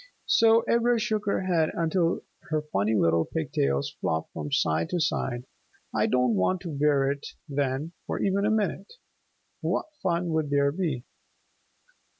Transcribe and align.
So 0.25 0.63
Ivra 0.67 0.99
shook 0.99 1.27
her 1.27 1.41
head 1.41 1.69
until 1.75 2.23
her 2.49 2.63
funny 2.73 2.95
little 2.95 3.23
pigtails 3.23 3.91
flopped 4.01 4.33
from 4.33 4.51
side 4.51 4.89
to 4.89 4.99
side. 4.99 5.43
"I 5.93 6.07
don't 6.07 6.33
want 6.33 6.61
to 6.61 6.71
wear 6.71 7.11
it 7.11 7.27
then 7.47 7.91
for 8.07 8.19
even 8.19 8.43
a 8.43 8.49
minute. 8.49 8.93
What 9.61 9.85
fun 10.01 10.29
would 10.29 10.49
there 10.49 10.71
be?" 10.71 11.03